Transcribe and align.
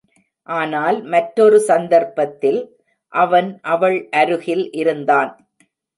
ஆனால் 0.49 0.97
மற்றொரு 1.05 1.57
சந்தர்ப்பத்தில், 1.59 2.59
அவன் 3.13 3.49
அவள் 3.65 3.97
அருகில் 4.13 4.65
இருந்தான். 4.73 5.31